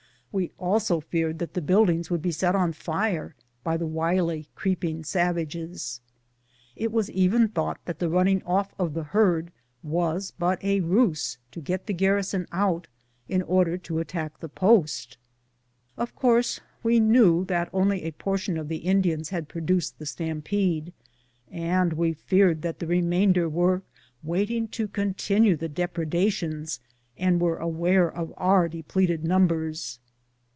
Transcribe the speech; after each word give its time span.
"We 0.33 0.49
also 0.57 1.01
feared 1.01 1.39
that 1.39 1.55
the 1.55 1.61
buildings 1.61 2.09
would 2.09 2.21
be 2.21 2.31
set 2.31 2.55
on 2.55 2.71
fire 2.71 3.35
by 3.65 3.75
the 3.75 3.85
wily, 3.85 4.47
creeping 4.55 5.03
savages. 5.03 5.99
It 6.73 6.93
was 6.93 7.11
even 7.11 7.49
thought 7.49 7.81
that 7.83 7.99
the 7.99 8.07
running 8.07 8.41
off 8.43 8.73
of 8.79 8.93
the 8.93 9.03
herd 9.03 9.51
was 9.83 10.31
but 10.39 10.63
a 10.63 10.79
ruse 10.79 11.37
to 11.51 11.59
get 11.59 11.85
the 11.85 11.93
gar 11.93 12.15
rison 12.17 12.45
out, 12.53 12.87
in 13.27 13.41
order 13.41 13.77
to 13.79 13.99
attack 13.99 14.39
the 14.39 14.47
post. 14.47 15.17
Of 15.97 16.15
course 16.15 16.61
we 16.81 17.01
knew 17.01 17.43
that 17.47 17.69
only 17.73 18.03
a 18.03 18.11
portion 18.13 18.57
of 18.57 18.69
the 18.69 18.77
Indians 18.87 19.31
had 19.31 19.49
produced 19.49 19.99
the 19.99 20.05
stampede, 20.05 20.93
and 21.51 21.91
we 21.91 22.13
feared 22.13 22.61
that 22.61 22.79
the 22.79 22.87
remainder 22.87 23.49
were 23.49 23.81
waiting 24.23 24.69
to 24.69 24.87
continue 24.87 25.57
the 25.57 25.67
depredations, 25.67 26.79
and 27.17 27.41
were 27.41 27.57
aware 27.57 28.07
of 28.09 28.33
our 28.37 28.69
depleted 28.69 29.25
numbers. 29.25 29.99